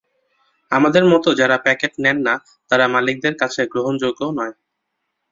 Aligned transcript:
আমাদের 0.71 1.03
মতো 1.05 1.29
যাঁরা 1.33 1.57
প্যাকেট 1.57 1.93
নেন 1.99 2.17
না, 2.27 2.33
তাঁরা 2.69 2.85
মালিকদের 2.87 3.35
কাছে 3.41 3.61
গ্রহণযোগ্যও 3.73 4.31
না। 4.31 4.45